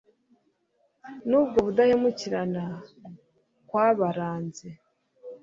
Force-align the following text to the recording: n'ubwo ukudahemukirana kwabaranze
n'ubwo 1.29 1.55
ukudahemukirana 1.61 2.63
kwabaranze 3.69 4.67